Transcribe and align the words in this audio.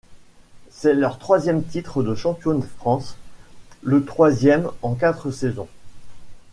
C'est 0.71 0.95
leur 0.95 1.19
troisième 1.19 1.63
titre 1.63 2.01
de 2.01 2.15
champion 2.15 2.57
de 2.57 2.65
France, 2.65 3.17
le 3.83 4.03
troisième 4.03 4.67
en 4.81 4.95
quatre 4.95 5.29
saisons. 5.29 5.67